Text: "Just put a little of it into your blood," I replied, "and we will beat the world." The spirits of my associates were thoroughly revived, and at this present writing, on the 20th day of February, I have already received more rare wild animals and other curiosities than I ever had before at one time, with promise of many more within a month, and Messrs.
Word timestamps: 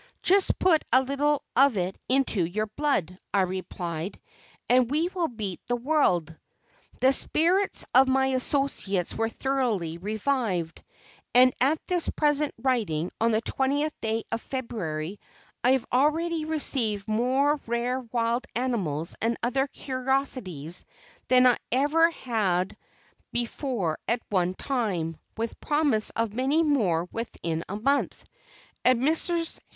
"Just 0.23 0.57
put 0.57 0.83
a 0.91 1.03
little 1.03 1.43
of 1.55 1.77
it 1.77 1.95
into 2.09 2.43
your 2.43 2.65
blood," 2.65 3.19
I 3.35 3.41
replied, 3.41 4.19
"and 4.67 4.89
we 4.89 5.09
will 5.09 5.27
beat 5.27 5.61
the 5.67 5.75
world." 5.75 6.35
The 7.01 7.13
spirits 7.13 7.85
of 7.93 8.07
my 8.07 8.25
associates 8.33 9.13
were 9.13 9.29
thoroughly 9.29 9.99
revived, 9.99 10.83
and 11.35 11.53
at 11.61 11.77
this 11.85 12.09
present 12.09 12.51
writing, 12.57 13.11
on 13.21 13.31
the 13.31 13.43
20th 13.43 13.91
day 14.01 14.23
of 14.31 14.41
February, 14.41 15.19
I 15.63 15.73
have 15.73 15.85
already 15.93 16.45
received 16.45 17.07
more 17.07 17.59
rare 17.67 17.99
wild 17.99 18.47
animals 18.55 19.15
and 19.21 19.37
other 19.43 19.67
curiosities 19.67 20.83
than 21.27 21.45
I 21.45 21.57
ever 21.71 22.09
had 22.09 22.75
before 23.31 23.99
at 24.07 24.19
one 24.29 24.55
time, 24.55 25.17
with 25.37 25.59
promise 25.61 26.09
of 26.15 26.33
many 26.33 26.63
more 26.63 27.07
within 27.11 27.63
a 27.69 27.75
month, 27.75 28.25
and 28.83 28.99
Messrs. 29.01 29.61